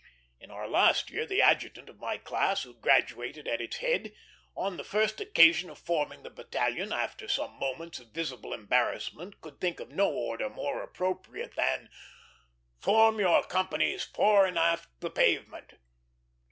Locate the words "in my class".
1.87-2.63